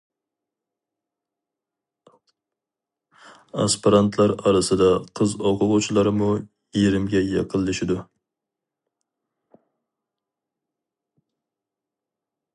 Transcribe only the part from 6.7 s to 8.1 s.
يېرىمگە يېقىنلىشىدۇ.